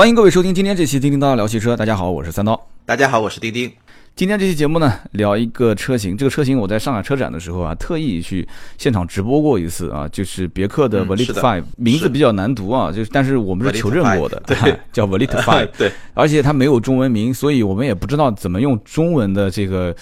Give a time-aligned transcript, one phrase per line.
[0.00, 1.74] 欢迎各位收听今天这期《叮叮叨叨聊汽车》。
[1.76, 2.58] 大家好，我是三刀。
[2.86, 3.70] 大家好，我是丁丁。
[4.16, 6.16] 今天这期节目呢，聊一个车型。
[6.16, 14.56] 这个车型我在上海车展的时候啊，特意去现场直播过一次啊，就是别克的 v e l i t Five，名字比较难读啊，就是但是我们是求证过的，对，
[14.90, 19.94] 叫 v e l i t Five，对，而且它没有中文名，所以我们也不知道怎么用中文的这个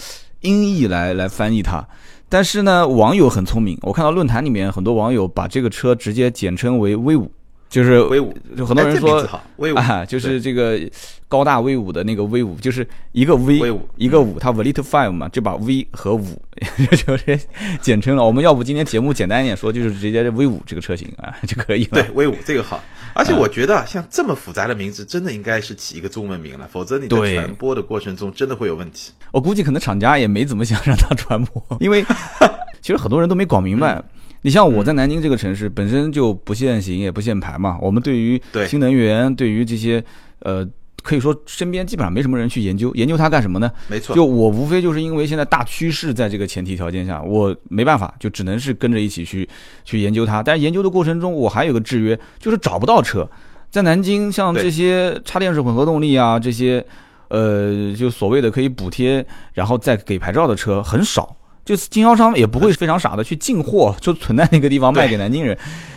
[0.43, 1.85] 音译来来翻译它。
[2.29, 7.33] 但是呢，网友很聪明，我看到论坛里面很多网友把这个车直接简称为 V 五。
[7.69, 10.81] 就是威武，就很多人说威武啊，就是这个
[11.29, 13.61] 高大威武的那个威武，就是一个 V，
[13.97, 16.41] 一个五，它 v e l i t Five 嘛，就把 V 和五
[17.05, 17.39] 就是
[17.83, 18.25] 简称了。
[18.25, 22.03] 我们要不今天节目简单一点说，就是直接 V 五这个车型啊 就可以了。
[22.03, 22.83] 对，威武这个好。
[23.13, 29.13] 而且我觉得像这么复杂的名字，真的应该是起一个中文名了，否则你在传播的过程中真的会有问题。
[29.33, 32.03] 我估计可能厂家也没怎么想让它传播，因为
[32.81, 34.03] 其实很多人都没搞明白。
[34.43, 40.03] 你像我在南京这个城市本身就不限行也不限牌嘛，我们对于新能源，对于这些
[40.41, 40.67] 呃，
[41.03, 43.71] 可以说身边基本上没什么人去研究，研究它干什么呢？
[43.89, 49.49] 没错，就我无非就是因为现在大趋势在这个前提条件下，我没办法，就只能是跟着一起去
[49.85, 50.43] 去研究它。
[50.43, 53.29] 但是研究的过程中，我还有个制约，就是找不到车。
[53.71, 56.85] 在南京，像这些插电式混合动力啊，这些
[57.29, 61.37] 呃，就所谓的可以补贴然后再给牌照的车很少。
[61.69, 65.55] 就是经销商也不会非常傻的去进货，就存在那个地方卖给南京人，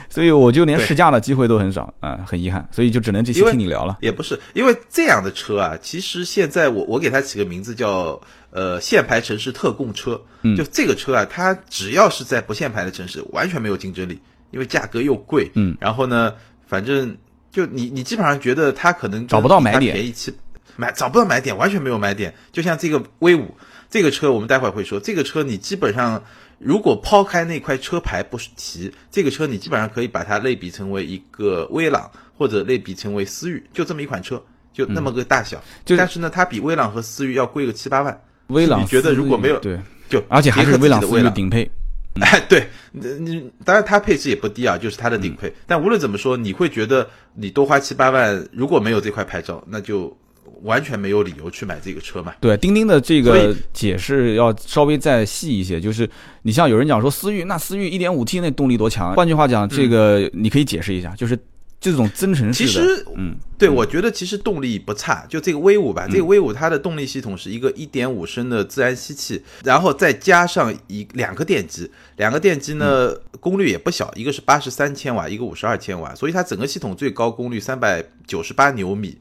[0.09, 3.97] 所以我就连试驾的机会都很少啊，很遗憾，所以就只能这期听你聊了。
[4.01, 8.19] 也不是因为这样的车啊，其实现在我我给它起个名字叫
[8.49, 10.19] 呃限牌城市特供车，
[10.57, 14.19] 就这个车啊，它只要是在不限牌的城市，完全没有竞争力，
[14.51, 16.33] 因为价格又贵，嗯，然后呢，
[16.67, 17.15] 反正
[17.49, 20.33] 就你你基本上觉得它可能找不到买点，便宜七
[20.75, 23.55] 买找不到买点，完全没有买点，就像这个威武。
[23.91, 26.23] 这个车我们待会儿会说，这个车你基本上
[26.57, 35.61] 如果抛开那块车牌不提，这个车你基本上可以把它类比成为一个威朗，或者类比成为思域，就这么一款车，就那么个大小。
[35.83, 38.23] 就但是呢，它比威朗和思域要贵个七八万。
[38.47, 39.77] 威朗，你觉得如果没有对，
[40.09, 41.69] 就而且还是威朗的威朗顶配。
[42.21, 45.53] 哎，对，你当然它配置也不低啊，就是它的顶配。
[45.67, 50.17] 但无论怎么说，你会觉得你多花七八万，如果没有这块牌照，那就。
[50.63, 52.33] 完全没有理由去买这个车嘛？
[52.39, 56.07] 对，钉钉的这个解释要稍微再细一些，就是
[56.43, 59.13] 你像有人讲说思域，那思域一点五 T 那动力多强？
[59.15, 61.37] 换句话讲，这个你可以解释一下，就是
[61.79, 62.69] 这种增程式的。
[62.69, 65.25] 其实，嗯，对，我觉得其实动力不差。
[65.27, 79.17] 就这个 V 五吧，这个 V 五它的动力系统是一个一点五升的自然吸气，然后再加上一两个电机，两个电机呢功率也不小，一个是八十三千瓦，一个五十二千瓦，所以它整个系统最高功率三百九十八牛米。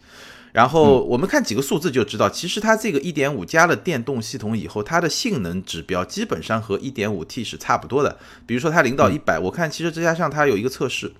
[0.53, 8.19] 然后我们看几个数字就知道，其实它这个一点五加了电动系统以后，它的性能指标基本上和一点五 T 是差不多的。
[8.47, 11.13] 比如说它零到一百，我看汽车之家上它有一个测试，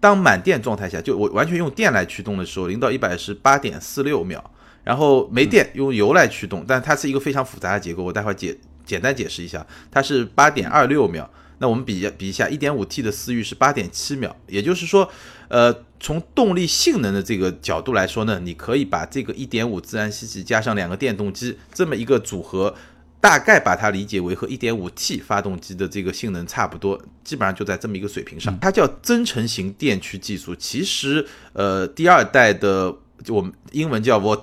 [0.00, 4.50] 当满电状态下，就我完全用电来驱动的时候，零到一百是八点四六秒。
[4.82, 8.54] 然后没电用油来驱动，但它是一个非常复杂的结构，我待会儿解
[8.84, 11.30] 简单解释一下，它是八点二六秒。
[11.58, 15.08] 那我们比比一下，一点五 T 的思域是八点七秒，也就是说，
[15.48, 22.74] 呃，从动力性能的这个角度来说呢，你可以把这个一点五自然吸气加上两个电动机这么一个组合，
[23.20, 28.58] 大概把它理解为和一点五 T 发动机的这个性能差不多，基本上就在这么一个水平上。
[28.58, 34.42] 它叫增程型电驱技术，其实呃，第二代的就我们英文叫沃，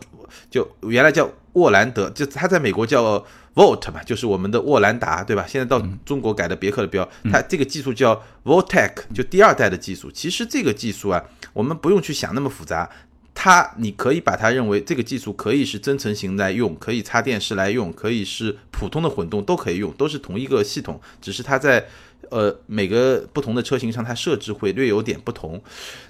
[0.50, 3.26] 就原来叫沃兰德，就它在美国叫。
[3.56, 5.46] Volt 嘛，就是我们的沃兰达，对吧？
[5.48, 10.10] 现在到中国改的别克的标，它这个技术叫 Voltec，就第二代的技术。
[10.12, 11.24] 其实这个技术啊，
[11.54, 12.90] 我们不用去想那么复杂，
[13.34, 21.88] 它你可以把它认为这个技术可以是增程型来用，可以插电式来用，可以是普通的混动都可以用，都是同一个系统，只是它在。
[22.30, 25.62] 呃，每个不同的车型上，它设置会略有点不同。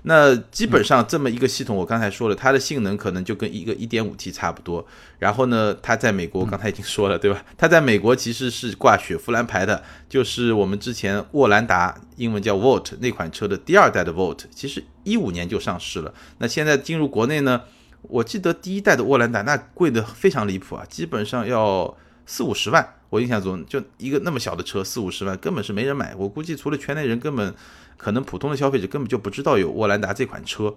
[0.03, 4.85] 那基本上这么一个系统，我刚才说了，它的性能可能就跟一个 1.5T 差不多。
[5.19, 7.43] 然后呢，它在美国，刚才已经说了，对吧？
[7.57, 16.13] 它在美国其实是挂雪佛兰牌的，就是我们之前沃兰达，英文叫 Volt 那款车的第二代的 Volt，其实一五年就上市了。
[16.37, 17.61] 那现在进入国内呢，
[18.01, 21.95] 我记得第一代的沃兰达那贵的非常离谱啊，基本上要
[22.25, 22.95] 四五十万。
[23.09, 26.15] 我印象中，就一个那么小的车，四五十万，根本是没人买。
[26.15, 27.53] 我估计除了圈内人，根本
[27.97, 30.73] 可能普通的消费者根本就不知道有沃兰达这款车。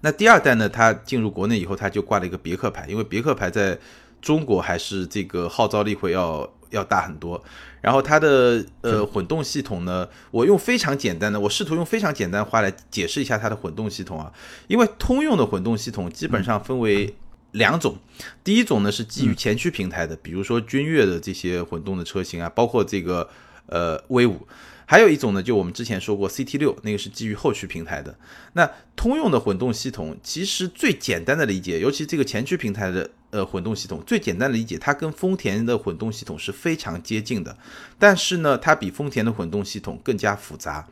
[0.00, 0.66] 那第二代呢？
[0.66, 3.78] 它进入国内以后，它就挂了一个别克牌，因为别克牌在
[4.22, 7.44] 中国还是这个号召力会要要大很多。
[7.82, 14.32] 然后它的呃混动系统呢，我用非常简单的，我试图用非常简单话来解释一下它的混动系统啊，
[14.66, 17.14] 因为通用的混动系统基本上分为。
[17.56, 17.96] 两种，
[18.44, 23.28] 第一种呢是基于前驱平台的，比如说君越的这些混动的车型啊，包括这个
[23.66, 24.46] 呃威武。
[24.88, 28.16] 还有一种呢，就我们之前说过 CT 六，那个是基于后驱平台的。
[28.52, 37.58] 那通用的混动系统其实最简单的理解，尤其这个前驱平台的呃混动系统，最简单的理解，它跟丰田的混动系统是非常接近的。
[37.98, 40.86] 但是呢，它比丰田的混动系统更加复杂。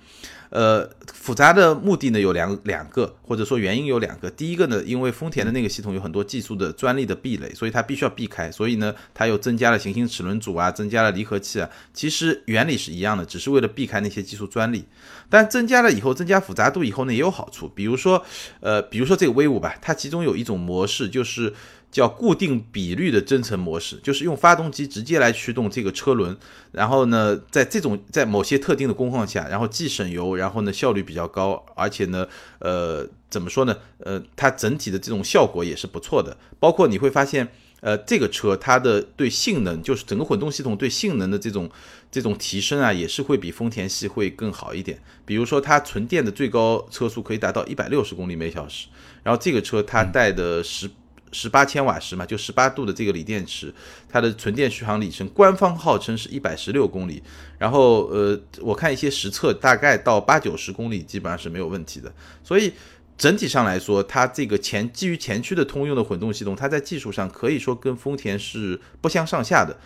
[0.55, 4.31] 呃，复杂的目的呢有两两个，或者说原因有两个。
[4.31, 8.53] 第一个呢，因为丰田的那个系统有很多技术的专利的壁垒，所以它必须要避开。
[8.53, 11.69] 所以呢，它又增加了行星齿轮组啊，增加了离合器啊。
[11.93, 14.85] 其实原理是一样的，只是为了避开那些技术专利。
[15.29, 17.69] 但增加了以后，增加复杂度以后呢，也有好处。
[17.69, 18.25] 比如说，
[18.61, 21.53] 呃，比如说这个威武吧，它其中有一种模式就是。
[21.95, 26.37] 叫固定比率的增程模式，就是用发动机直接来驱动这个车轮，
[26.73, 32.27] 然后呢，在这种在某些特定的工况下，然后既省油，然后呢效率比较高，而且呢，
[32.59, 33.77] 呃，怎么说呢？
[33.99, 36.37] 呃，它整体的这种效果也是不错的。
[36.59, 37.47] 包括你会发现，
[37.79, 41.71] 呃，这个车它的对性能，就是整个混动系统对性能的这种
[42.11, 44.99] 这种提升啊，也是会比丰田系会更好一点。
[45.25, 48.89] 比如说，它纯电的最高车速可以达到一百六十公里每小时，
[49.23, 50.91] 然后这个车它带的十。
[51.35, 53.75] 十八千瓦时嘛，就十八度的这个锂电池，
[54.09, 57.21] 它的纯电续航里程官方号称是一百十六公里，
[57.59, 62.11] 然后呃，我看一些实测，大概到八九十公里基本上是没有问题的。
[62.45, 62.73] 所以
[63.19, 69.77] 整体上来说，它这个前基于前驱的通用的混动系统，它在技术上可以说跟丰田是不相上下的。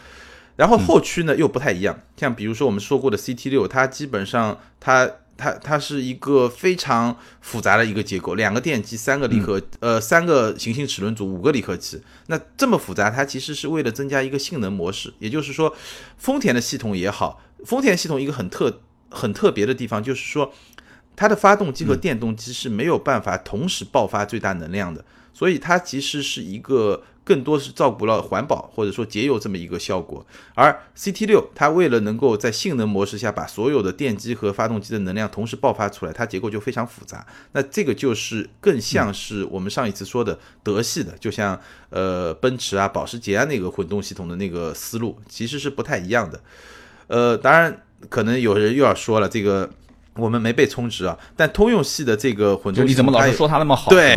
[0.56, 5.10] 然后后驱呢又不太一样，像比如说我们说过的 CT 六，它基本上它。
[5.38, 12.02] 它它是一个非常复杂的一个结构，两个电机，三个离合，呃，三个行星齿轮组，五个离合器。
[12.26, 15.14] 那这么复杂，它其实是为了增加一个性能模式。
[15.20, 15.74] 也就是说，
[16.18, 20.52] 丰田的系统也好，丰田系统一个很特很特别的地方，就是说
[21.16, 27.02] 它的发动机和电动机是没有办法同时爆发最大能量的，所以它其实是一个。
[27.28, 37.26] 更多是照顾了环保或者说节油这么一个效果，而 CT 六它为了能够在性能模式下把所有的电机和发动机的能量同时爆发出来，它结构就非常复杂。
[37.52, 41.60] 那这个就是更像是我们上一次说的德系的，就像
[41.90, 46.40] 呃奔驰啊、保时捷啊那个混动系统的那个思路，其实是不太一样的。
[47.08, 49.68] 呃，当然可能有人又要说了这个。
[50.18, 53.90] 我们没被充值啊，但通用系的这个混动，你怎么老是说它那么好？
[53.90, 54.16] 对，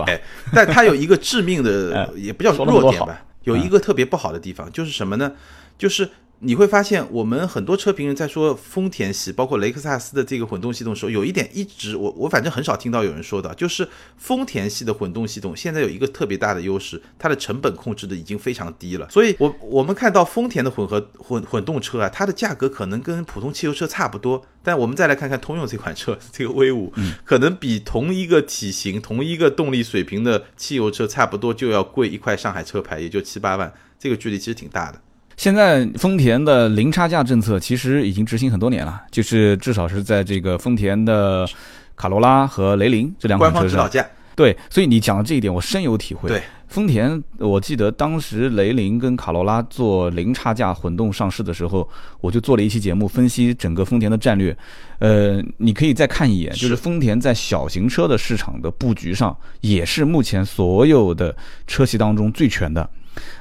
[0.53, 5.31] 但它有一个致命的， 也不叫弱点吧，有一个特别不好的地方，就是什么呢？
[5.77, 6.09] 就是。
[6.43, 13.87] 你会发现，我们很多车评人在说丰田系，包括雷克萨斯的这个混动系统时候，有一点一直我我反正很少听到有人说的，就是
[14.17, 19.07] 丰田系的混动系统现在有一个特别大的优势，它的成本控制的已经非常低了。
[19.11, 26.91] 所以，我我们看到丰田的混合混混动车啊，它的价格可能跟普通汽油车差不多，但我们再来看看通用这款车， 这个威武，
[27.23, 34.99] 可能比同一个体型、同一个动力水平的汽油车差不多就要贵一块上海车牌，也就七八万，这个距离其实挺大的。
[35.37, 41.47] 现在丰田的零差价政策其实已经执行很多年了，就是至少是在这个丰田的
[41.95, 43.89] 卡罗拉和雷凌这两款车上。
[44.33, 46.29] 对，所以你讲的这一点我深有体会。
[46.29, 51.87] 对，丰田，我记得当时雷凌跟卡罗拉做零差价混动上市的时候，
[52.21, 54.55] 我就做了一期节目分析整个丰田的战略。
[54.99, 61.35] 呃，你可以再看一眼，就是丰田在小型车的市场的布局上，也是目前所有的
[61.67, 62.89] 车系当中最全的。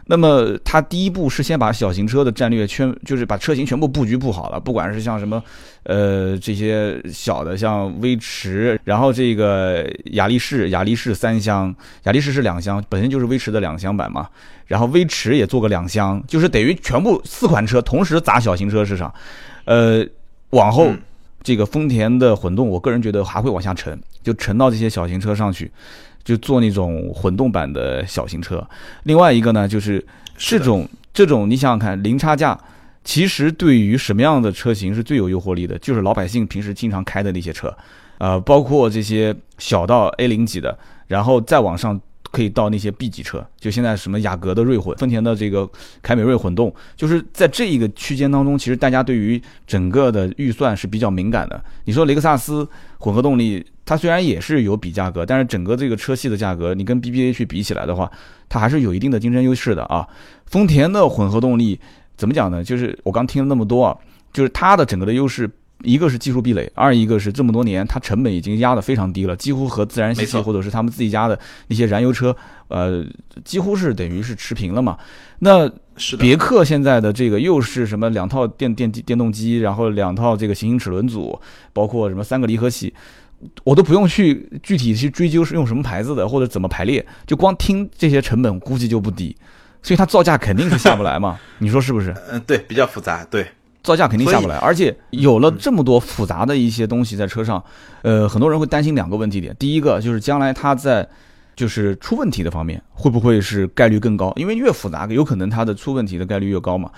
[0.07, 4.59] 那么，它第一步是先把小型车的战略圈，就是把车型全部布局布好了。
[4.59, 5.43] 不管是像什么，
[5.85, 11.75] 呃，这些小的，像威驰，然后这个雅力士，雅力士三厢，
[12.05, 14.29] 雅力士是两厢，本身就是威驰的两厢版嘛。
[14.67, 19.13] 然后威驰也做个两厢，就是等于全部四款车同时砸小型车市场。
[19.65, 20.05] 呃，
[20.51, 20.93] 往后
[21.43, 25.71] 这个丰田的混动，我个人觉得还会往下沉，就沉到这些小型车上去。
[26.31, 28.65] 就做那种混动版的小型车，
[29.03, 30.07] 另外一个呢，就是
[30.37, 32.57] 这种这种，你想想看，零差价，
[33.03, 35.77] 其实对于什么样的车型是最有诱惑力的？
[35.79, 37.77] 就是老百姓平时经常开的那些车，
[38.19, 42.01] 呃，包括这些小到 A 零级的，然后再往上。
[42.31, 45.69] 可以到那些 B 级车，就现在什么雅阁的锐混、丰田的这个
[46.01, 51.63] 凯美瑞混动，就是在这一个区间当中，其实大家对于整个的预算是比较敏感的。
[51.85, 52.67] 你说雷克萨斯
[52.99, 58.11] 混合动力，它虽然也是有比价格，但是整个这个车系的价格，你跟 BBA 去比起来的话，
[58.49, 60.07] 它还是有一定的竞争优势的啊。
[60.47, 61.81] 丰田的混合动力
[62.17, 62.63] 怎么讲呢？
[62.63, 63.97] 就是我刚听了那么多啊，
[64.33, 65.51] 就是它的整个的优势。
[65.83, 72.35] 一个是技术壁垒，二一个是这么多年它成本已经压得非常低了，几乎和自然吸气或者是他们自己家的那些燃油车，
[72.69, 73.05] 呃，
[73.45, 74.99] 几乎是等于是持平了嘛。
[75.39, 75.71] 那
[76.19, 81.39] 别克现在的这个又是什么两套电电机电动机，然后两套这个行星齿轮组，
[81.73, 82.93] 包括什么三个离合器，
[83.65, 89.35] 我都不用去具体去追究是用什么牌子的或者怎么排列，就光听这些成本估计就不低，
[89.83, 91.39] 所以它造价肯定是下不来嘛。
[91.59, 92.15] 你说是不是？
[92.31, 93.47] 嗯，对，比较复杂，对。
[93.83, 94.57] 造价肯定下不来。
[94.57, 97.63] 而且有了这么多复杂的一些东西在车上，
[98.03, 99.55] 呃，很多人会担心两个问题点。
[99.59, 101.09] 第一个就是将来它在
[101.57, 104.33] 就是出问题的方面会不会是概率更高？
[104.37, 106.91] 因为越复杂，有可能它的出问题的概率越高嘛。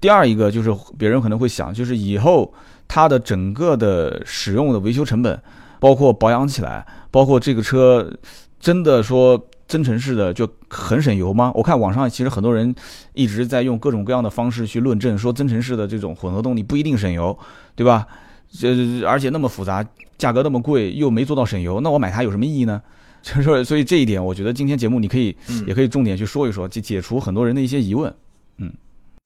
[0.00, 2.52] 第二一个就是别人可能会想，就是以后
[2.88, 5.40] 它的整个的使用的维修成本，
[5.78, 8.12] 包括保养起来，包括这个车
[8.58, 9.48] 真的说。
[9.72, 11.50] 增程式的就很省油吗？
[11.54, 12.74] 我看网上其实很多人
[13.14, 17.38] 一直在用各种各样的方式去论证，说增程式的这种混合动力不一定省油，
[17.74, 18.06] 对吧？
[18.52, 19.82] 这而且那么复杂，
[20.18, 22.82] 价格那么贵，又没做到省油，那我买它有什么意义呢？
[23.22, 25.34] 就是说，所以这一点，我觉得今天节目你可以
[25.66, 28.14] 也可以重点去说一说，解解除很多人的一些疑问。
[28.58, 28.70] 嗯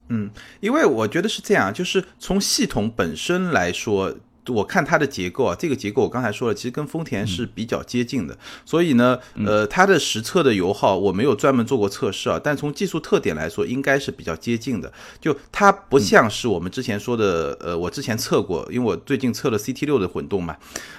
[0.07, 0.29] 嗯，
[0.61, 4.15] 因为我觉得是这样，就是从系统本身来说。
[4.49, 14.91] 我看它的结构啊，这个结构我刚才说了，其实跟丰田是比较接近的，所以呢，呃，它的实测的油耗我没有专门做过测试啊，但从技术特点来说，应该是比较接近的。
[15.19, 20.55] 就它不像是我们之前说的，呃，我之前测过，因为我最近测了 CT 六的混动嘛，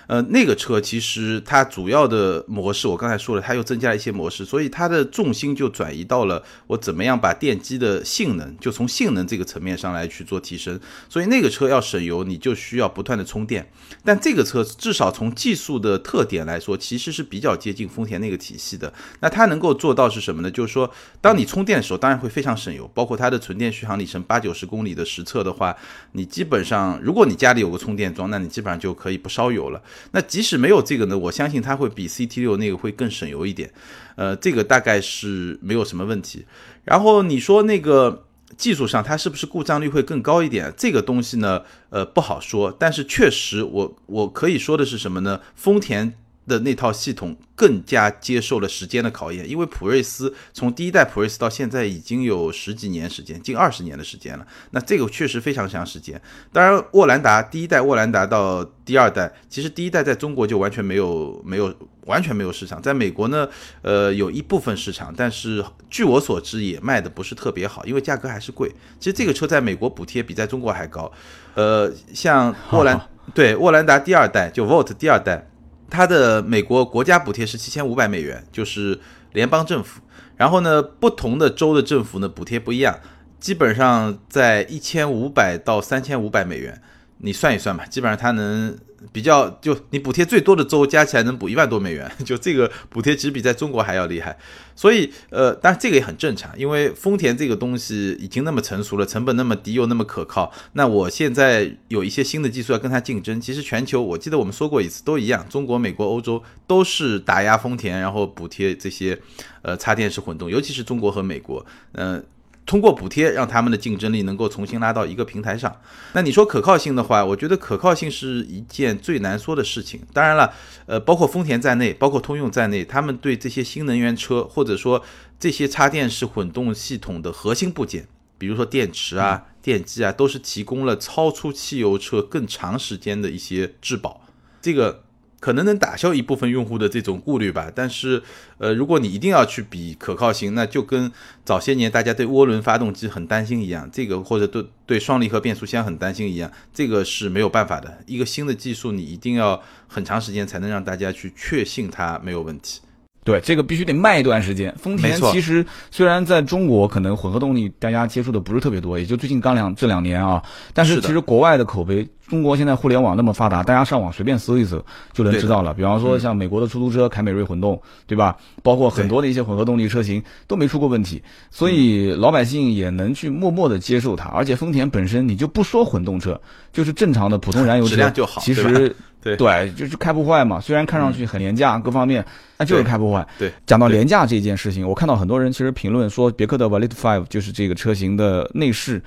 [0.06, 10.78] 呃，那个车其实它主要的模式我刚才说了，它又增加了一些模式，所以它的重心就转移到了我怎么样把电机的性能，就从性能这个层面上来去做提升。
[11.08, 13.37] 所以那个车要省油，你就需要不断的充。
[13.38, 13.70] 充电，
[14.04, 18.92] 但这个车至少从技术的特点来说，其实是比较接近丰田那个体系的。
[19.20, 20.50] 那它能够做到是什么呢？
[20.50, 20.90] 就是说，
[21.20, 22.90] 当你充电的时候，当然会非常省油。
[22.92, 25.76] 包括它的纯电续航里程八九十公里的实测的话，
[26.12, 29.80] 你基本上，如果你家里有个充电桩，那你基本上就可以不烧油了。
[30.10, 33.70] 那即使没有这个呢，我相信它会比 CT 六那个会更省油一点。
[34.16, 36.44] 呃，这个大概是没有什么问题。
[36.82, 38.24] 然后你说那个。
[38.56, 40.72] 技术上它是不是故障率会更高一点？
[40.76, 42.74] 这个东西呢，呃，不好说。
[42.78, 45.40] 但是确实，我我可以说的是什么呢？
[45.54, 46.14] 丰田。
[46.48, 54.46] 的那套系统更加接受了时间的考验，因为普锐斯从第一代普锐斯到现在已经有十几年时间，近二十年的时间了。
[54.70, 56.20] 那这个确实非常长时间。
[56.52, 61.72] 当然，沃兰达第一代沃兰达到第二代，其实第一代在中国就完全没有没有
[62.06, 63.46] 完全没有市场，在美国呢，
[63.82, 68.72] 呃，有一部分市场，但是据我所知也卖的不是特别好，因为价格还是贵。
[68.98, 71.10] 其实这个车在美国补贴比在中国还高。
[71.54, 72.98] 呃，像沃兰
[73.34, 75.50] 对沃兰达第二代就 Volt 第二代。
[75.90, 78.98] 它的美国国家补贴是七千五百美元，就是
[79.32, 80.00] 联邦政府。
[80.36, 82.98] 然后呢，不同的州的政府呢补贴不一样，
[83.40, 86.80] 基本上在一千五百到三千五百美元。
[87.18, 88.76] 你算一算吧，基本上它能
[89.12, 94.38] 比较，就你补贴最多的州加起来能补一万多美元， 就这个补贴其实比在中国还要厉害。
[94.76, 109.18] 所以，呃，当然这个也很正常，因为丰田这个东西已经那么成熟了，成本那么低又那么可靠，那我现在有一些新的技术要跟它竞争，其实全球我记得我们说过一次都一样，中国、美国、欧洲都是打压丰田，然后补贴这些
[109.62, 112.24] 呃插电式混动，尤其是中国和美国，嗯。
[112.68, 115.74] 通过补贴让他们的竞争力能够重新拉到一个平台上。
[116.12, 120.02] 那你说可靠性的话，我觉得可靠性是一件最难说的事情。
[120.12, 120.52] 当然了，
[120.84, 125.02] 呃，包括丰田在内，包括通用在内，他们对这些新能源车或者说
[125.40, 128.06] 这些插电式混动系统的核心部件，
[128.36, 134.20] 比如说电池啊、电机啊，都是提供了超出汽油车更长时间的一些质保。
[134.60, 135.04] 这个。
[135.40, 138.22] 可能能打消一部分用户的这种顾虑吧，但是，
[138.58, 141.10] 呃，如果你一定要去比可靠性，那就跟
[141.44, 147.98] 早些年大家对涡轮发动机很担心一样，这个或者对对双离合变速箱很担心一样，这个是没有办法的。
[148.06, 152.80] 一个新的技术，你一定要很长时间才能让大家去确信它没有问题。
[153.28, 154.74] 对，这个必须得卖一段时间。
[154.78, 160.42] 丰田其实虽然在中国可能混合动力大家接触的不是特别多，也就最近刚两这两年啊，
[160.72, 162.08] 但是其实国外的口碑。
[162.28, 165.72] 中国现在互联网那么发达，大家上网随便搜一搜就能知道了。
[165.72, 168.36] 比方说像美国的出租车凯美瑞混动，对吧？
[168.62, 174.28] 包括很多的一些混合动力车型都没出过问题，所以老百姓也能去默默的接受它。
[174.28, 176.38] 而且丰田本身你就不说混动车，
[176.70, 180.60] 就是正常的普通燃油车，其实对对，就是开不坏嘛。
[180.60, 182.24] 虽然看上去很廉价，各方面，
[182.56, 183.26] 那就是开不坏。
[183.38, 189.02] 对，讲到廉价这件事情，我看到很多人其实评论说别克的 Valet Five 就是这个车型的内饰。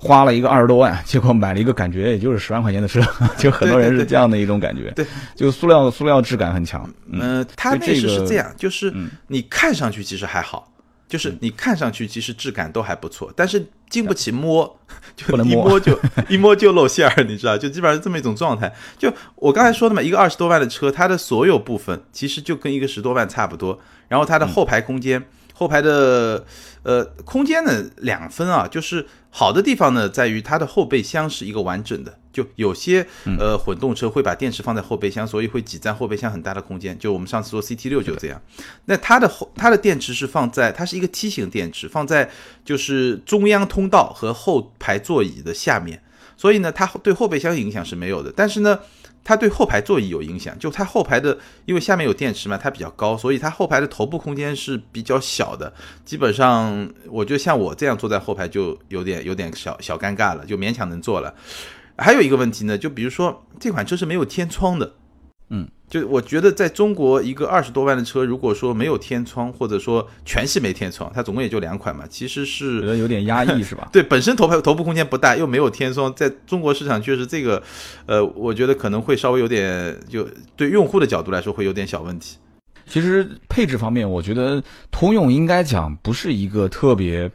[0.00, 3.02] 花了一个二十多万， 结果买了一个感觉也就是十万块钱的车，
[3.36, 4.92] 就很多人是这样的一种感觉。
[4.92, 5.04] 对，
[5.34, 6.88] 就塑料塑料质感很强。
[7.10, 8.94] 嗯，它那是是这样，就是
[9.26, 10.70] 你看上去其实还好，
[11.08, 14.78] 就是你看上去其实质感都还不错，但是经不起摸，
[15.16, 15.98] 就一摸就
[16.28, 18.72] 一摸就露馅儿， 你知道，就基本上是这么一种状态。
[18.98, 25.26] 就我刚才说的嘛，一个二十多万的车，它的所有部分其实就跟一个十多万差不多，然后它的后排空间。
[25.54, 26.44] 后排的
[26.84, 33.04] 呃空间呢两分啊，就是好的地方呢在于它的后备箱是一个完整的，就有些
[33.36, 36.96] 呃混动车会把电池放在后备箱，所以会挤占后备箱很大的空间。
[36.96, 38.40] 就我们上次说 CT 六就这样，
[38.84, 42.30] 那它的后它的电池是放在它是一个梯形电池，放在
[42.64, 46.00] 就是中央通道和后排座椅的下面。
[46.36, 48.32] 所以呢，它对后备箱影响是没有的。
[48.36, 48.78] 但是呢，
[49.24, 55.74] 它对后排座椅有影响，就它后排的，因为下面有电池嘛，它比较高，所以它后排的头部空间是比较小的。
[56.04, 61.34] 基本上，我觉得像我这样坐在后排就有点有点小小尴尬了，就勉强能坐了。
[61.98, 64.94] 还有一个问题呢，就比如说这款车是没有天窗的。
[65.50, 73.88] 嗯，就我觉得在中国一个二十多万的车，如果说没有天窗，或者说全系没天窗，它总共也就两款嘛，其实是觉得有点压抑， 是吧？
[73.90, 77.62] 对，本身头排头部空间不大，又没有天窗，在中国市场确实这个，
[78.04, 82.36] 呃，我觉得可能会稍微有点，就对用户的角度来说会有点小问题。
[82.86, 87.30] 其实配置方面，我觉得通用应该讲不是一个特别，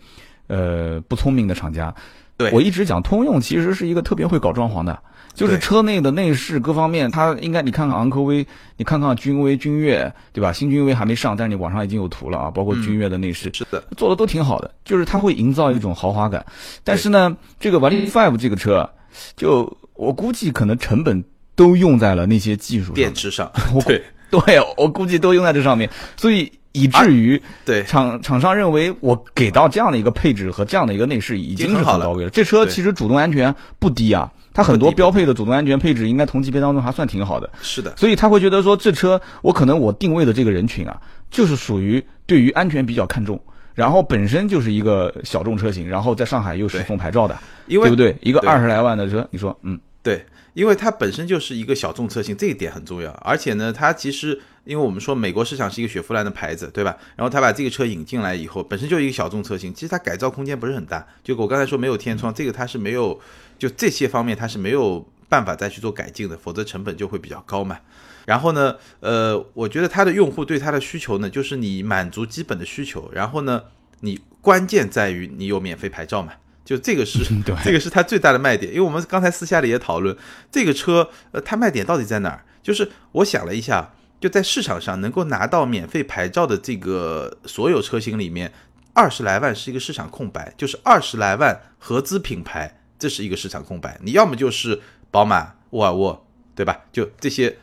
[0.45, 1.91] 呃，不聪明的厂家。
[2.37, 2.51] 对。
[2.51, 4.97] 我一直讲，通用其实是一个特别会搞装潢的。
[5.33, 8.45] 就是车内的内饰各方面，它应该你看看昂科威，
[8.77, 10.53] 你看看君威、君越，对吧？
[10.53, 16.45] 新君威还没上，但是你网上已经有图了啊，包括君越的内饰，是的，做的都挺好的，就是它会营造一种豪华感。
[16.83, 18.87] 但是呢，这个 Value Five 这个车，
[19.35, 21.23] 就我估计可能成本
[21.55, 23.51] 都用在了那些技术电池上，
[23.87, 24.03] 对
[24.45, 32.29] 对，我估计都用在这上面，所以以至于对厂厂商认为我给到这样的一个配置和这样的一个内饰已经是很到位了。
[32.29, 34.31] 这车其实主动安全不低啊。
[34.55, 37.49] 它很多标配的主动安全配置，应该同级别当中还算挺好的。
[37.63, 40.95] 是的，所以他会觉得说，这车我可能我定位的这个人群啊，
[41.31, 43.41] 就是属于对于安全比较看重，
[43.73, 47.35] 然后本身就是一个小众车型，然后在上海又是送牌照的，
[47.65, 48.15] 因为对不对？
[48.21, 50.23] 一个二十来万的车，你说，嗯，对，
[50.53, 53.11] 因为它本身就是一个小众车型，这一点很重要。
[53.23, 56.97] 而且呢，它其实因为我们说美国市场是一个雪佛兰的牌子，对吧？
[57.15, 61.05] 然后他把这个车引进来以后，本身就一个小众车型，其实它改造空间不是很大。
[61.23, 63.19] 就我刚才说没有天窗，这个它是没有。
[63.59, 67.77] 就这些方面，它是没有办法再去做改进的，否则成本就会比较高嘛。
[68.25, 73.61] 然后呢，呃，我觉得它的用户对它的需求呢，就是你满足基本的需求，然后呢，
[74.01, 77.19] 你关键在于你有免费牌照嘛，就这个是
[77.63, 78.71] 这个是它最大的卖点。
[78.71, 80.15] 因为我们刚才私下里也讨论
[80.51, 82.45] 这个车，呃，它卖点到底在哪儿？
[82.61, 88.53] 就是我想了一下，就在市场上能够拿到免费牌照的这个所有车型里面，
[88.93, 92.79] 二十来万是一个市场空白，就是二十来万合资品牌。
[92.99, 94.79] 这是一个市场空白，你要么就是
[95.11, 96.85] 宝马、沃尔沃，对吧？
[96.93, 97.57] 就这些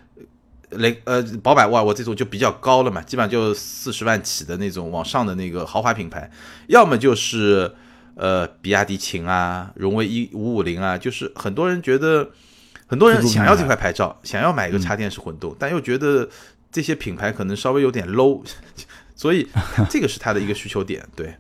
[0.69, 6.31] 雷呃，宝马、沃尔沃这种就比较高了嘛，基本上就四十万起的那种往上的那个豪华品牌，
[6.67, 7.75] 要么就是
[8.21, 12.29] 呃，比亚迪秦啊、荣威一五五零啊，就是很多人觉得
[12.87, 16.29] 很多人想要这块牌照，想要买一个插电式混动，但又觉得
[16.71, 18.45] 这些品牌可能稍微有点 low，
[19.17, 19.49] 所以
[19.89, 21.35] 这个是他的一个需求点，对。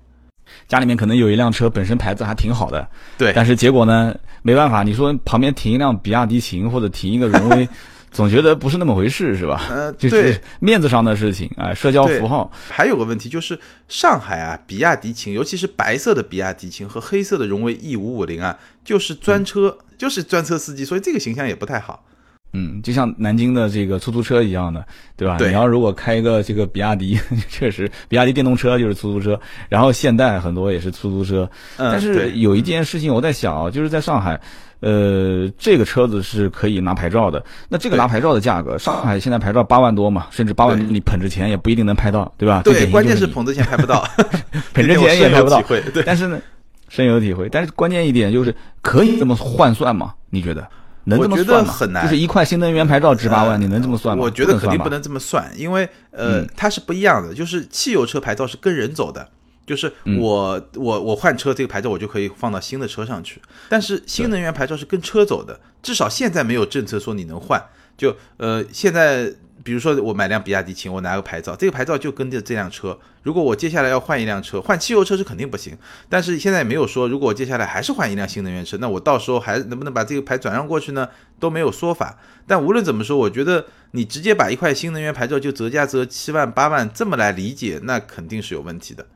[0.68, 2.88] 家里面可能有一辆车，本身牌子还挺好的，
[3.18, 7.68] 对，但是结果呢，没办法，你说旁边停一辆比亚迪秦或者停一个荣威，
[8.10, 9.66] 总觉得不是那么回事，是吧？
[9.70, 12.50] 呃， 就是面子上的事情啊，社交符号。
[12.68, 22.04] 还有个问题就是，上海啊，比亚迪秦，尤其是白色的比亚迪秦和黑色的荣威 E 五五零啊，就是专车，就是专车司机，所以这个形象也不太好。
[22.52, 24.84] 嗯，就像南京的这个出租车一样的，
[25.16, 25.36] 对吧？
[25.40, 31.48] 你要如果开一个这个比亚迪， 确实，比亚迪电动车就是出租车，然后现代很多也是出租车。
[31.76, 34.40] 但是有一件事情我在想啊，就是在上海，
[34.80, 37.44] 呃，这个车子是可以拿牌照的。
[37.68, 42.62] 那这个拿牌照的价格，上海现在牌照八万多嘛，甚至八万你捧着钱也不一定能拍到，对吧？
[42.64, 44.04] 对，关键是捧着钱拍不到，
[44.74, 45.62] 捧着钱也拍不到。
[45.94, 46.40] 对，但是呢，
[46.88, 47.48] 深有体会。
[47.48, 50.14] 但是关键一点就是，可以这么换算吗？
[50.30, 50.66] 你觉得？
[51.04, 51.72] 能这么算吗？
[51.72, 54.22] 很难，就是一块新能源牌照值八万，你能这么算吗？
[54.22, 57.34] 我觉得肯定不能这么算，因为呃，它是不一样的。
[57.34, 59.28] 就是汽油车牌照是跟人走的，
[59.66, 63.40] 就是我我我换车这个牌照我就可以放到新的车上去。
[63.68, 67.62] 但是新能源牌照是跟车走的，至少现在没有政策说你能换。
[67.96, 69.34] 就呃，现在。
[69.62, 72.98] 比如说我买辆比亚迪秦，我拿个牌照，这个牌照就跟着这辆车。
[73.22, 75.76] 如果我接下来要换一辆车，换汽油车是肯定不行。
[76.08, 81.08] 但是现在也没有说，如果我接下来还是换一辆新能源车，那我到时候还能不能把这个牌转让过去呢？
[81.38, 82.18] 都没有说法。
[82.46, 89.06] 但无论怎么说，我觉得你直接把一块新能源牌照就折价折七万八万这么来理解，那肯定是有问题的。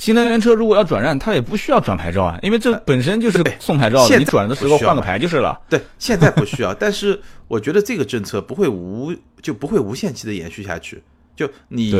[0.00, 5.60] 新能源车如果要转让，它也不需要转牌照啊，因为这本身就是送牌照，你转的时候换个牌就是了。
[5.68, 11.02] 对，现在不需要，但是我觉得这个政策不会无就不会无限期的延续下去。
[11.36, 11.94] 就你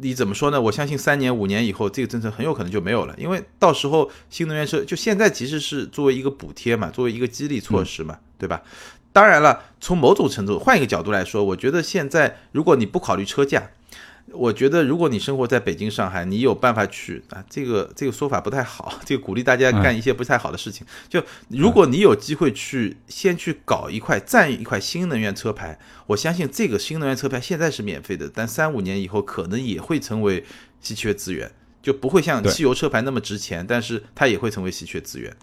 [0.00, 0.60] 你怎么说呢？
[0.60, 8.60] 我相信三年五年以后，这个政策很有可能就没有了，因为到时候新能源车就现在其实是作为一个补贴嘛，作为一个激励措施嘛，对吧？
[9.12, 13.70] 当然了，从某种程度换一个角度来说，我觉得现在如果你不考虑车价。
[14.36, 20.86] 我觉得，如果你生活在北京、上海，你有办法去啊，这个这个说法不太好， 这个鼓励大家干一些不太好的事情。
[21.08, 30.44] 就如果你有机会去先去搞一块占一块新能源车牌，我相信这个新能源车牌现在是免费的，但三五年以后可能也会成为
[30.80, 31.50] 稀缺资源，
[31.82, 35.34] 就不会像汽油车牌那么值钱，但是它也会成为稀缺资源。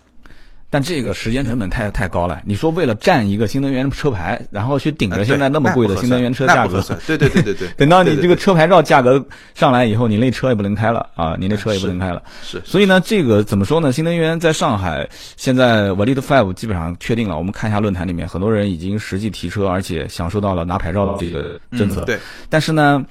[0.73, 2.41] 但这个时间成本太太高了。
[2.43, 7.67] 你说为了占一个新能源车牌，然后去顶着现在那么贵的新能源车价格，对对对对对。
[7.77, 12.23] 等到你这个车牌照价格上来以后，你那车也不能开了啊，你那车也不能开了。
[12.41, 12.59] 是。
[12.65, 13.91] 所以呢，这个怎么说呢？
[13.91, 15.07] 新能源在上海
[15.38, 17.38] 现在 Valid Five 基本上确定了。
[17.38, 22.01] 我们看一下论坛里面，很多人已经实际提车，而且享受到了拿牌照的这个政策。
[22.01, 22.17] 对。
[22.49, 23.05] 但是呢。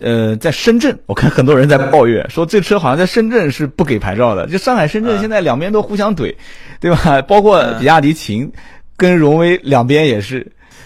[0.00, 4.46] 呃，在深圳，我看很多人在抱怨说这车好像在深圳是不给牌照的。
[4.46, 6.34] 就上海、深圳现在两边都互相怼，
[6.80, 7.20] 对吧？
[7.28, 8.50] 包括比亚迪秦
[8.96, 10.40] 跟荣威两边也是，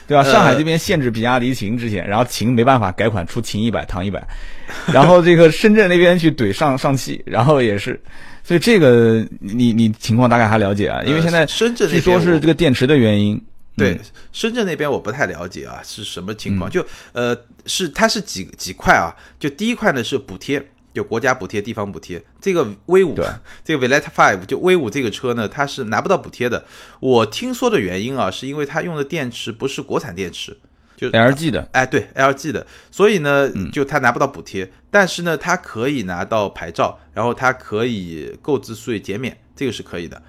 [0.07, 0.25] 对吧？
[0.25, 4.23] 上海这边限制比亚迪秦之前，然后秦没办法改款出秦一百、唐一百，
[4.93, 8.01] 然后这个深圳那边去怼上上汽，然后也是，
[8.43, 11.03] 所以这个你你情况大概还了解啊？
[11.07, 13.41] 因为现在深圳据说是这个电池的原因。
[13.77, 14.01] 对，
[14.33, 16.71] 深圳那边我不太了解啊，是什么情况？
[16.71, 19.11] 就呃，是它是几几块啊？
[19.39, 22.23] 就第一块呢是补贴，就国家补贴、地方补贴。
[22.41, 23.17] 这个 V 五，
[23.65, 26.65] 这个 v e l e t Five，就 V 五这个车呢，它是拿不到补贴的。
[27.01, 30.57] 我听说的原因啊，是因为它用的电池不是国产电池，
[30.97, 31.69] 就 LG 的。
[31.73, 34.71] 哎，对，LG 的，所以呢，就它拿不到补贴。
[34.89, 40.23] 但是呢，它可以拿到牌照，然后它可以购置税减免，这个是可以的。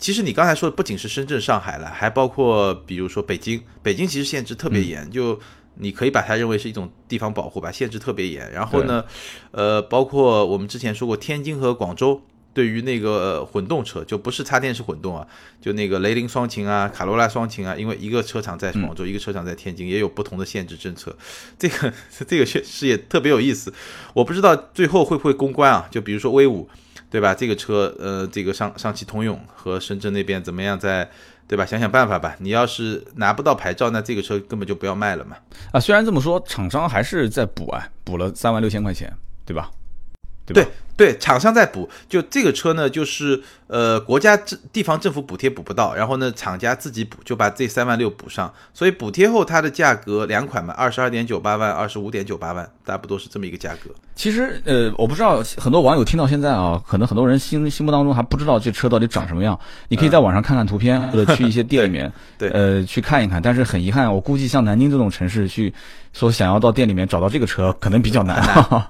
[0.00, 3.62] 其实你刚才说的不仅是深圳、上海了，还包括比如说北京。
[3.82, 5.38] 北京其实限制特别严，就
[5.74, 8.50] 你可以把它认为是一种地方保护吧，限制特别严。
[8.50, 9.04] 然后呢，
[9.50, 12.22] 呃，包括我们之前说过，天津和广州
[12.54, 15.26] 对于那个混动车，就不是插电式混动啊，
[15.60, 21.14] 就那个雷凌双擎啊、卡罗拉双擎啊，因为一个车厂在广州，一个车厂在天津，也有不同的限制政策。
[21.58, 21.92] 这个
[22.26, 23.72] 这个确实也特别有意思，
[24.14, 25.86] 我不知道最后会不会公关啊？
[25.90, 26.66] 就比如说威五。
[27.10, 27.34] 对吧？
[27.34, 30.78] 这个车，呃，这个上上汽通用和深圳那边怎么样？
[30.78, 31.10] 在，
[31.48, 31.66] 对吧？
[31.66, 32.36] 想想办法吧。
[32.38, 35.36] 你要是拿不到牌照，那这个车根本就不要卖了嘛。
[35.72, 39.12] 啊，虽然这么说，厂商还是在补啊，补了三万六千块钱，
[39.44, 39.70] 对吧？
[40.46, 40.68] 对对，
[41.18, 41.88] 厂商在补。
[42.08, 48.52] 就这个车呢，就是呃，国家政地方政府补贴补不到，然后呢，厂家自己补，就把这三万六补上。
[48.74, 53.90] 所以补贴后，它的价格两款嘛，二十二点九八万，二十五点九八万，差不多是这么一个价格。
[54.14, 59.58] 其实，呃，我不知道很多网友听到现在啊，可能很多人心心目当中还不知道这车到底长什么样。
[59.88, 63.40] 你可以在网上看看图片，或者去一些店里面，对，呃，去看一看。
[63.40, 65.72] 但是很遗憾，我估计像南京这种城市去
[66.12, 68.42] 说想要到店里面找到这个车，可能比较难，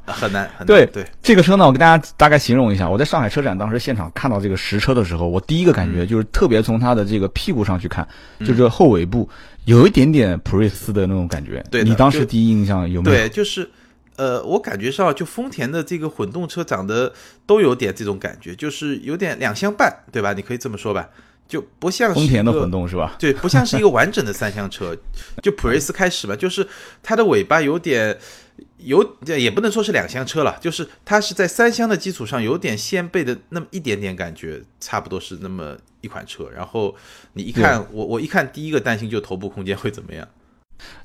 [0.06, 0.50] 很难。
[0.66, 2.88] 对 对，这个车呢，我跟大家大概形容一下。
[2.88, 8.06] 我在上海车展当时现场看到这个实车的时候，我第一个感觉就是特别从它的这个屁股上去看，
[8.40, 9.28] 就是后尾部
[9.64, 11.64] 有一点点普锐斯的那种感觉。
[11.70, 13.16] 对，你当时第一印象有没有？
[13.16, 13.68] 对，就是。
[14.16, 17.10] 呃，我感觉上就丰田的这个混动车长得
[17.46, 20.34] 都有点这种感觉，就是有点两厢半，对吧？
[20.34, 21.08] 你可以这么说吧，
[21.48, 23.16] 就不像丰田的混动是吧？
[23.18, 24.94] 对，不像是一个完整的三厢车。
[25.42, 26.66] 就普锐斯开始吧，就是
[27.02, 28.14] 它的尾巴有点
[28.84, 36.48] 有，也不能说是两厢车了，就是它是在三厢的基础上有点掀背的那么一点点感觉，差不多是那么一款车。
[36.54, 36.94] 然后
[37.32, 40.26] 你一看，我我一看第一个担心就头部空间会怎么样。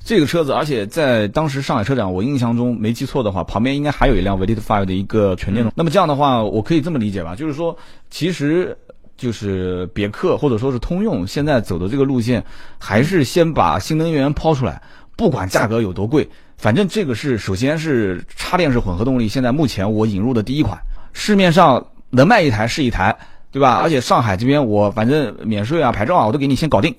[0.02, 5.70] 这个车子，而且在当时上海车展，我印象中没记错的话，旁边应该还有一辆 v e l i Five 的一个全电动。
[5.76, 7.34] 那么这样的话，我可以这么理解吧？
[7.36, 7.76] 就是说，
[8.08, 8.74] 其实
[9.18, 12.42] 就是别克或者说是通用现在走的这个路线，
[12.78, 14.80] 还是先把新能源抛出来，
[15.16, 19.26] 不管价格有多贵，反正这个是首先是插电式混合动力。
[19.26, 20.78] 现在目前我引入的第一款，
[21.14, 23.16] 市面上能卖一台是一台，
[23.50, 23.80] 对吧？
[23.82, 26.94] 而且上海这边我反正免税啊、牌照啊，我都给你先搞定。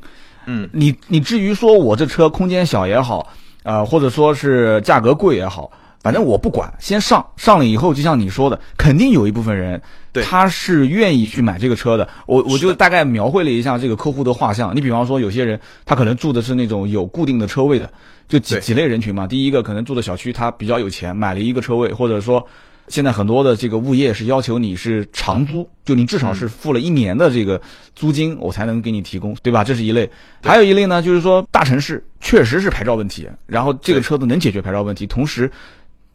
[0.47, 3.27] 嗯，你你至于说我这车空间小也好，
[3.63, 5.69] 呃，或者说是价格贵也好，
[6.01, 9.81] 反正我不管，先上上了以后，就像你说的，肯定有一部分人，
[10.11, 12.07] 对，他是愿意去买这个车的。
[12.25, 14.75] 我我就大概描绘了一下这个客户的画像。
[14.75, 17.91] 你比方说，有些人他可能住的是那种有固定的车位的，
[18.27, 19.27] 就几几类人群嘛。
[19.27, 22.45] 第一个可能住的小区他比较有钱，买了一个车位，或者说。
[22.89, 27.61] 现在很多的这个物业是要求你是长租，就你至少是付了一年的这个
[27.97, 29.61] 租金，我才能给你提供，对吧？
[29.61, 30.09] 这是一类。
[30.41, 35.05] 还有一类呢，就是说大城市确实是牌照问题，然后这个车子能解决牌照问题。
[35.05, 35.51] 同时，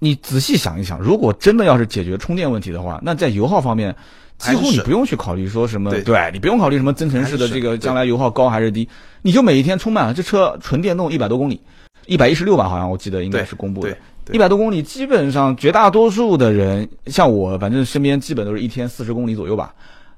[0.03, 3.95] 你仔细想一想，如果真的要是解决充电问题的话，那在油耗方面，
[4.37, 6.29] 几乎你不用去考虑说什么，对。
[6.33, 8.89] 你不用考虑什么增程式的这个将来油耗高还是低，
[9.23, 11.61] 你就每一天充满了这车纯电动一百多公里，
[12.07, 13.97] 一百一十六吧，好像我记得应该是公布的。
[14.33, 19.73] 一百多公里，基本上绝大多数的人，像我，反正身边基本都是一天四十公里左右吧，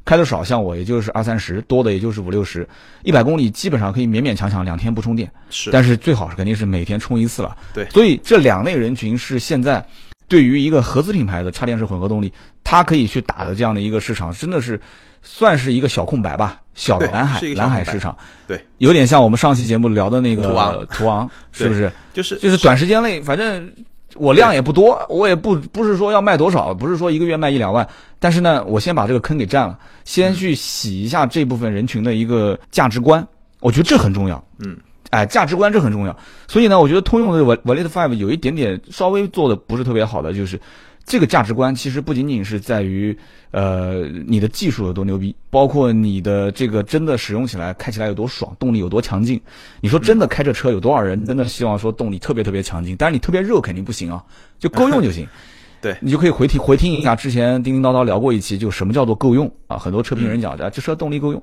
[0.04, 2.68] 开的少，像我也就是二三十，多的也就是五六十。
[3.02, 7.56] 一百公里基本上可以勉勉强强两天不充电，是，但是最好是肯定是每天充一次了。
[7.72, 9.84] 对，所以这两类人群是现在
[10.28, 14.78] 对于一个合资品牌的插电式混合动力，它可以去打的这样的一个市场，真的是
[15.22, 16.60] 算是一个小空白吧。
[16.74, 21.90] 小的蓝海，蓝海市场，对，有点像我们上期节目聊的那个途昂，途昂是不是？
[22.12, 23.72] 就是就是短时间内，反正。
[24.16, 27.86] 我量也不多，我也不不是说要卖多少，不是说一个月卖一两万，
[28.18, 33.26] 但是呢，我先把这个坑给占了，先去洗一下这部分人群的一个价值观，
[33.60, 34.42] 我觉得这很重要。
[34.58, 34.76] 嗯，
[35.10, 36.16] 哎，价值观这很重要。
[36.46, 40.60] 所以呢，我觉得通用的 Valid Five 有一点点稍微做的不是特别好的，就是
[41.06, 43.16] 这个价值观其实不仅仅是在于
[43.50, 49.40] 呃你的技术有多牛逼，包括你的这个真的使用起来开起来有多爽，动力有多强劲。
[49.80, 52.96] 你说真的开着车有多少人真的希望说动力特别特别强劲？
[52.96, 54.24] 但是你特别热肯定不行啊，
[54.58, 55.28] 就够用就行。
[55.84, 59.76] 对你就可以回听回听一下之前叮叮叨叨聊过一期，就什么叫做够用啊？
[59.76, 61.42] 很多车评人讲的，这车动力够用。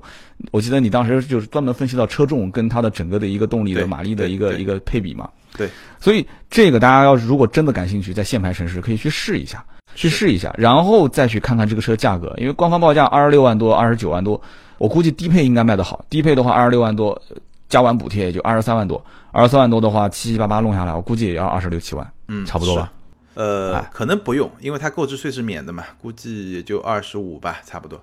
[0.50, 5.30] 我记得你当时就是专门分析到车重跟它的整个的一个动力的马力的一个一个配比嘛。
[5.56, 5.68] 对，
[6.00, 14.42] 所以这个大家要是如果真的感兴趣，在限牌城市可以去试一下，去试一下，然后再去看看这个车价格，因为官方报价二十六万多、二十九万多，
[14.78, 17.20] 我估计低配应该卖得好，低配的话二十六万多，
[17.68, 19.00] 加完补贴也就二十三万多，
[19.30, 22.90] 二十三万多的话七七八八弄下来，我估计也要二十六七万，嗯，差不多吧。
[23.34, 28.00] 呃哎，可能不用，因为它购置税是免的嘛，估计也就二十五吧，差不多。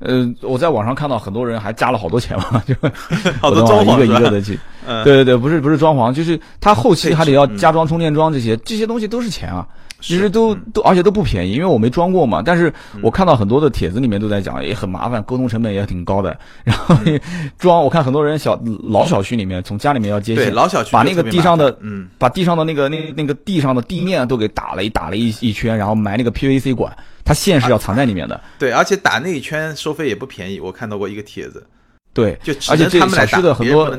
[0.00, 2.74] 呃，我在网上看到很多人还加了好多钱嘛， 就
[3.40, 9.66] 好多我装潢一个一个的去，嗯，对对对，不是不是装潢，就是它后期还得要加装充电桩这些，这些东西都是钱啊，
[10.06, 12.42] 其实都嗯都而且都不便宜，因为我没装过嘛。
[12.44, 12.70] 但是
[13.02, 16.38] 我看到很多的帖子里面都在讲，也很麻烦，沟通成本也挺高的。
[16.62, 17.18] 然后嗯
[17.58, 28.38] 装，我看很多人小老小区里面从家里面要接，线，老小区把那个地上的嗯，把地上的那个那那个地上的地面都给打了一打了一一圈，然后埋那个 PVC 管，它线是要藏在里面的。
[28.58, 31.66] 对，而且打那一圈收费也不便宜，我看到过一个帖子，
[32.12, 33.90] 对，就而且他们小区的，很多。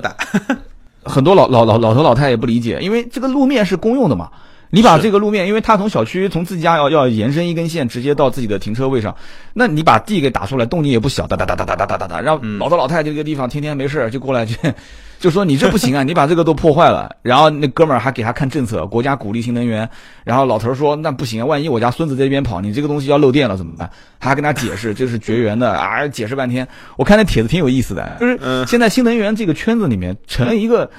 [1.08, 4.28] 很多老老老老头老太太也不理解，因为这个路面是公用的嘛。
[4.76, 9.16] 你把这个路面，因为他从小区从自己家要要延伸一根线，直接到自己的停车位上，
[9.54, 14.58] 那你把地给打出来，动静也不小，哒哒哒哒哒哒哒哒哒，让嗯老头老太太这个地方天天没事儿就过来去，
[15.18, 17.10] 就说你这不行啊，你把这个都破坏了。
[17.22, 19.90] 然后那哥们儿还给他看政策，国家鼓励新能源，
[20.26, 23.90] 然后老头说那不行啊，万一我家孙子在这边跑，你这个东西要漏电了怎么办？
[24.20, 26.68] 他还跟他解释这是绝缘的啊，解释半天。
[26.98, 30.92] 我看那帖子挺有意思的，就是嗯现在新能源这个圈子里面成了一个。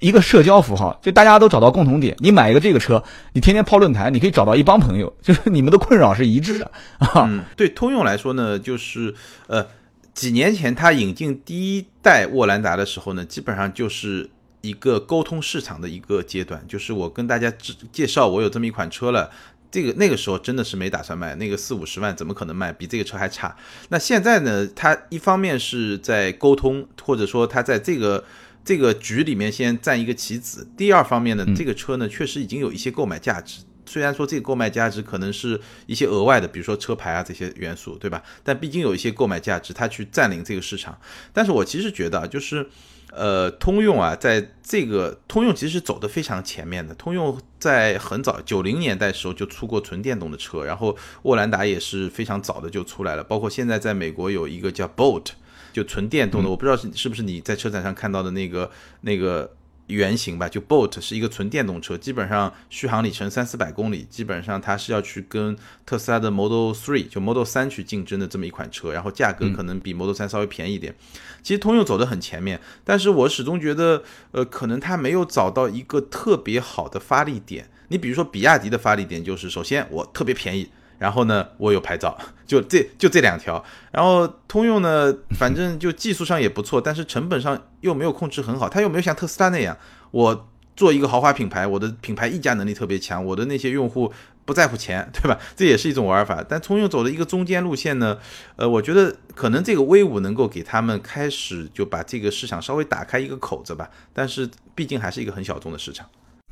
[0.00, 2.16] 一个社交符号，就大家都找到共同点。
[2.18, 7.44] 你买一个这个车，你天天泡论坛，你可以找到一帮朋友，就是你们的困扰是一致的啊。
[7.56, 9.14] 对通用来说呢，就是
[9.46, 9.66] 呃，
[10.14, 14.30] 几年前它引进第一代沃兰达的时候呢，基本上就是
[14.60, 19.30] 一个沟通市场的一个阶段，就是我跟大家介介绍我有这么一款车了。
[19.70, 22.72] 这个那个时候真的是没打算卖，那个四五十万怎么可能卖？
[22.72, 23.54] 比这个车还差。
[23.90, 28.24] 那现在呢，它一方面是在沟通，或者说它在这个
[28.68, 33.62] 这个局里面先占一个棋子；第二方面呢，这个车呢确实已经有一些购买价值。
[33.86, 38.22] 虽然说这个购买价值可能是一些额外的，比如说车牌啊这些元素，对吧？
[38.44, 41.00] 但毕竟有一些购买价值，它去占领这个市场。
[41.32, 42.68] 但是我其实觉得啊，就是
[43.10, 46.94] 呃，通用啊，在这个通用其实走得非常前面的。
[46.94, 55.28] 通用在很早九零年代时候就出过纯电动的车，然后沃兰达也是非常早的就出来了，包括现在在美国有一个叫 Bolt，
[55.72, 58.70] 就纯电动的，我不知道是是不是你在车展上看到的那个
[59.02, 59.50] 那个。
[59.88, 70.94] 原型吧，就 Bolt 是一个纯电动车，基本上续航里程三四百公里，基本上它是要去跟特斯拉的 Model Three 就 Model 三去竞争的这么一款车，然后价格可能比 Model 三稍微便宜一点。
[71.42, 74.02] 其实通用走得很前面，但是我始终觉得，
[74.32, 77.70] 呃，可能它没有找到一个特别好的发力点。
[77.88, 80.68] 你比如说比亚迪的发力点就是，首先我特别便宜。
[80.98, 83.64] 然后呢，我有牌照， 就这就这两条。
[83.92, 88.68] 然后通用呢，反正就技术上也不错，但是成本上又没有控制很好。
[88.68, 89.76] 它又没有像特斯拉那样，
[90.10, 94.12] 我做一个豪华品牌，我的品牌溢价能力特别强，我的那些用户
[94.44, 95.38] 不在乎钱，对吧？
[95.54, 96.44] 这也是一种玩法。
[96.48, 98.18] 但通用走的一个中间路线呢，
[98.56, 103.90] 呃，我觉得可能这个 V 五能够给他们开始就把这个市场稍微打开一个口子吧。
[104.12, 106.06] 但是毕竟还是一个很小众的市场。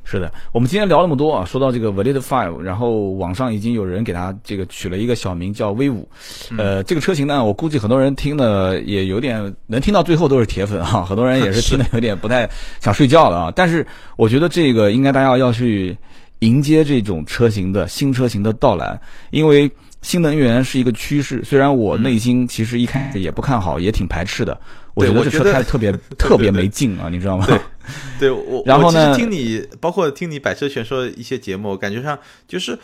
[0.08, 6.08] 是的，我们今天聊那么多啊，说到这个 Valid Five，然后网上已经有人给它这个取了一个小名叫 V 五，
[6.56, 12.48] 呃，这个车型呢，我估计很多人听的也有点能听到最后都是铁粉啊，很多人也是听的有点不太
[12.80, 13.52] 想睡觉了啊。
[13.56, 13.84] 但是
[14.16, 15.98] 我觉得这个应该大家要去
[16.38, 18.96] 迎接这种车型的新车型的到来，
[19.30, 19.68] 因为
[20.02, 21.42] 新能源是一个趋势。
[21.42, 24.56] 虽然我内心其实一开始也不看好，也挺排斥的，
[24.96, 27.46] 我觉得这车开的特别 特别没劲啊，你知道吗？
[27.46, 27.60] 对。
[28.18, 29.10] 对我， 然后呢？
[29.10, 32.76] 我其实听你，包括听你百车全说一些节目，我感觉上就是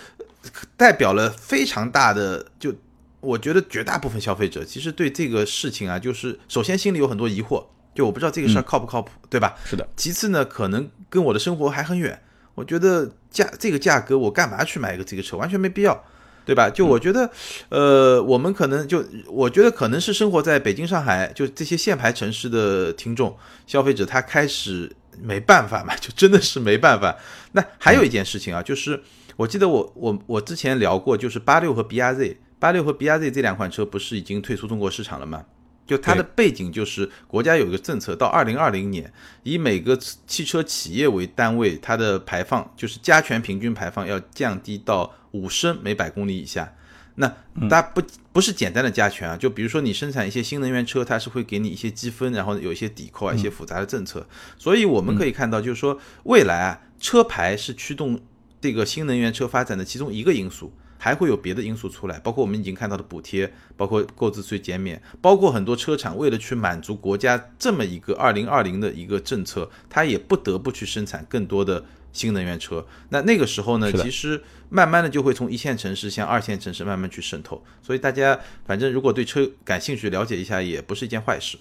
[0.76, 2.72] 代表了非常大的，就
[3.20, 9.56] 我觉得绝大部分消费者其实对这个事情啊，就是首先心里有很多疑惑，就我不知道这个事儿靠不靠谱，嗯、对吧？
[9.64, 9.88] 是的。
[9.96, 12.20] 其次呢，可能跟我的生活还很远，
[12.54, 16.04] 我觉得价这个价格我干嘛去买一个这个车，完全没必要。
[16.44, 16.68] 对吧？
[16.68, 17.30] 就我觉得，
[17.68, 27.16] 呃，我们可能就我觉得可能是生活在北京、上海就这些限牌城市的听众消费者，他开始没办法嘛，就真的是没办法。
[27.52, 29.00] 那还有一件事情啊，就是
[29.36, 35.44] 我记得我我我之前聊过，就是八六和 B R Z，八六和 B R Z 这两款车不是已经退出中国市场了吗？
[35.84, 46.74] 就它的背景就是国家有一个政策，到二零二零年，以每个汽车企业为单位，它的排放就是加权平均排放要降低到五升每百公里以下。
[47.16, 47.30] 那
[47.68, 54.26] 它不不是简单的加权啊，就比如说你生产一些新能源车，它是会给你一些积分，然后有一些抵扣啊，一些复杂的政策。
[54.56, 58.18] 所以我们可以看到，就是说未来啊，车牌是驱动
[58.60, 60.72] 这个新能源车发展的其中一个因素。
[60.98, 72.84] 还会有别的因素出来，包括我们已经看到的补贴，包括购置税减免，包括很多车厂为了去满足国家这么一个二零二零的一个政策，它也不得不去生产更多的新能源车。
[73.08, 77.62] 那那个时候呢，其实慢慢的就会从一线城市向二线城市慢慢去渗透。
[77.82, 81.58] 所以大家反正如果对车感兴趣，了解一下也不是一件坏事。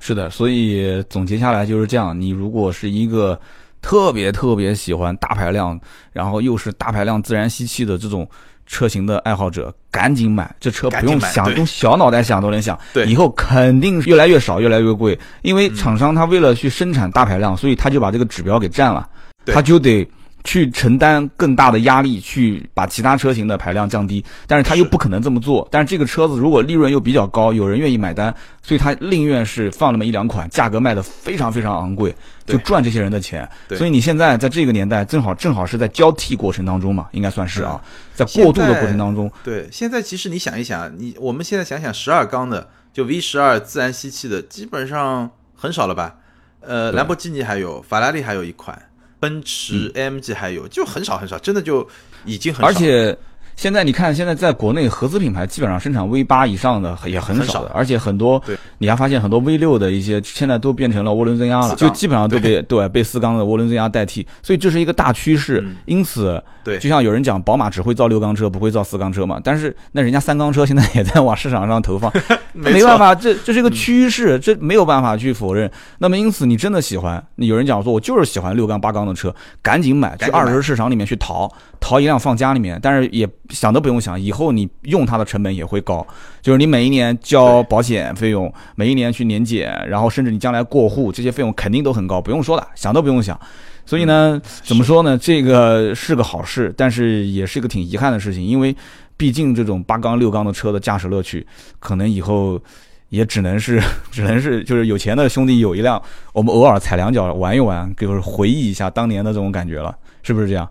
[0.00, 2.18] 是的，所以总结下来就是这样。
[2.20, 3.40] 你如果是一个
[3.80, 5.80] 特别特别喜欢大排量，
[6.12, 8.28] 然后又是大排量自然吸气的这种。
[8.64, 12.78] 车型的爱好者赶紧买，这车不用想，用小脑袋想都能想。
[12.94, 19.06] 对，以后肯定越来越少，越来越贵，因为厂商他为了去生产大排量，所以他就把这个指标给占了，
[19.46, 20.08] 他就得。
[20.44, 25.68] 去承担更大的压力，去把其他车型的排量降低，但是他又不可能这么做。
[25.70, 32.12] 但是这个车子如果利润又比较高，有人愿意买单，所以他宁愿是放那么一两款，价格卖的非常非常昂贵，
[32.44, 33.48] 就赚这些人的钱。
[33.76, 37.80] 所以你现在在这个年代，正好正好是在交替过程当中嘛，应该算是啊，
[38.12, 39.30] 在过渡的过程当中。
[39.44, 46.16] 对，现在其实你想一想，你我们现在想想，十二缸的就 V 十二自然吸气的，基本上很少了吧？
[46.62, 48.76] 呃，兰博基尼还有，法拉利还有一款。
[49.22, 51.88] 奔驰 AMG 还有就很少很少，真的就
[52.24, 52.66] 已经很少。
[52.66, 53.16] 而且
[53.62, 58.42] 现在你看，现在在国内合资品牌基本上生产 V 八以上的也很少的，而且很多，
[58.78, 62.88] 你还发现很多 V 六的一些现在都变成了涡轮增压了，就基本上都被对。
[62.88, 65.64] 被四缸的涡轮增压代替，所以这是一个大趋势。
[65.84, 69.40] 因此，对，就像有人讲，宝马只会造六缸车，不会造四缸车嘛？
[69.44, 72.12] 但是那人家三缸车现在也在往市场上投放，
[72.52, 75.70] 没办法，这这是一个趋势，这没有办法去否认。
[75.98, 81.48] 那么因此，你真的喜欢，有人讲说，我就是喜欢六缸八缸的车，赶紧买，去二手市场里面去淘，
[81.78, 86.04] 淘一辆放家里面，但是也想都不用想，以后你用它的成本也会高，
[86.40, 93.38] 就是你每一年交保险费用，每一年去年检，然后甚至你将来过户，这些费用肯定都很高，不用说了，想都不用想。
[93.84, 95.18] 所以呢，怎么说呢？
[95.18, 98.74] 这个是个好事，但是也是一个挺遗憾的事情，因为
[99.16, 101.46] 毕竟这种八缸六缸的车的驾驶乐趣，
[101.78, 102.60] 可能以后
[103.08, 106.00] 也只能是， 只能是就是有钱的兄弟有一辆，
[106.32, 110.68] 我们偶尔踩两脚玩一玩，就是回忆一下当年的这种感觉了，是不是这样？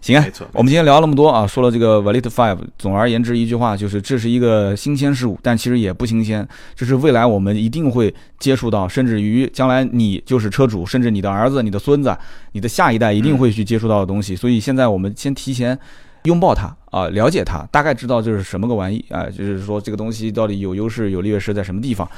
[0.00, 0.14] 对。
[0.14, 0.46] 行啊，没错。
[0.52, 12.16] 我们今天聊了那么多啊，说了这个 Valet Five，总而言之一句话就是，这是一个新鲜事物，但其实也不新鲜，这是未来我们一定会接触到，甚至于将来你就是车主，甚至你的儿子、你的孙子、
[12.52, 14.34] 你的下一代一定会去接触到的东西。
[14.34, 15.78] 所以现在我们先提前
[16.24, 22.08] 拥抱它啊，了解它，大概知道这是什么个玩意啊，就是说这个东西到底有优势有劣势在什么地方。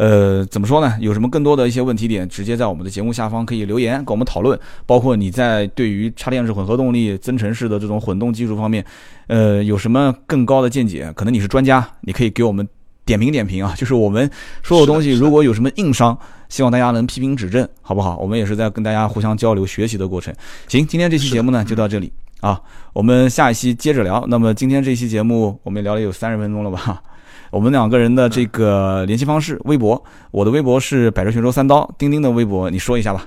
[0.00, 0.96] 呃，怎么说呢？
[0.98, 4.58] 有什么更多的一些问题点，直接在我们的节目下方可以留言跟我们讨论。
[4.86, 8.82] 包括你在对于插电式混合动力、增程式的这种混动技术方面，
[9.26, 11.12] 呃，有什么更高的见解？
[11.14, 12.66] 可能你是专家，你可以给我们
[13.04, 13.74] 点评点评啊。
[13.76, 14.30] 就是我们
[14.62, 18.16] 说的东西，如果有什么硬伤，希望大家能批评指正，好不好？
[18.16, 20.34] 我们也是在跟大家互相交流学习的过程。
[20.66, 22.10] 行，今天这期节目呢就到这里
[22.40, 22.58] 啊，
[22.94, 24.24] 我们下一期接着聊。
[24.28, 27.02] 那么今天这期节目我们聊了有三十分钟了吧？
[27.50, 33.26] 我们两个人的这个联系方式，微博，我的微博是百车全说三刀，钉钉的微博你说一下吧。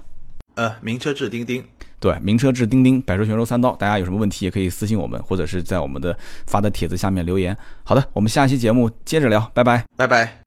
[0.56, 1.64] 呃，名车志钉钉，
[2.00, 7.56] 对，名车志钉钉，百车全说三刀，大家有什么问题也可以私信我们，或者是在我们的发的帖子下面留言。
[7.84, 10.40] 好的，我们下期节目接着聊，拜拜，拜拜。